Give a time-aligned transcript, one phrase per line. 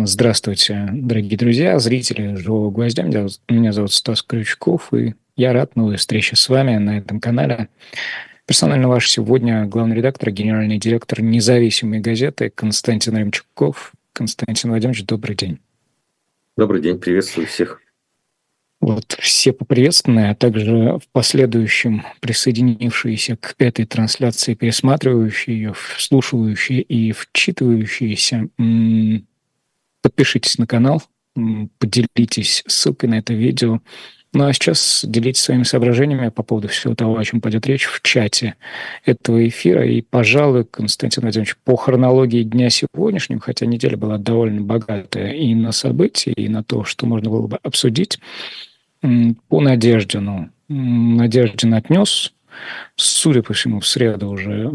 [0.00, 3.02] Здравствуйте, дорогие друзья, зрители «Живого гвоздя».
[3.02, 7.18] Меня зовут, меня зовут Стас Крючков, и я рад новой встрече с вами на этом
[7.18, 7.68] канале.
[8.46, 13.92] Персонально ваш сегодня главный редактор, генеральный директор независимой газеты Константин Ремчуков.
[14.12, 15.58] Константин Владимирович, добрый день.
[16.56, 17.80] Добрый день, приветствую всех.
[18.80, 27.10] Вот все поприветственные, а также в последующем присоединившиеся к этой трансляции, пересматривающие ее, вслушивающие и
[27.10, 28.48] вчитывающиеся.
[30.02, 31.02] Подпишитесь на канал,
[31.78, 33.80] поделитесь ссылкой на это видео.
[34.34, 38.02] Ну а сейчас делитесь своими соображениями по поводу всего того, о чем пойдет речь в
[38.02, 38.56] чате
[39.04, 39.86] этого эфира.
[39.86, 45.72] И, пожалуй, Константин Владимирович, по хронологии дня сегодняшнего, хотя неделя была довольно богатая и на
[45.72, 48.18] события, и на то, что можно было бы обсудить,
[49.00, 50.50] по Надеждину.
[50.68, 52.34] Надеждин отнес,
[52.96, 54.66] судя по всему, в среду уже